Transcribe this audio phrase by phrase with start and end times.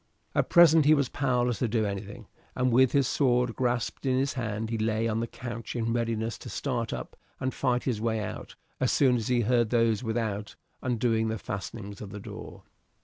[0.33, 4.33] At present he was powerless to do anything, and with his sword grasped in his
[4.33, 8.19] hand he lay on the couch in readiness to start up and fight his way
[8.19, 12.63] out, as soon as he heard those without undoing the fastenings of the door.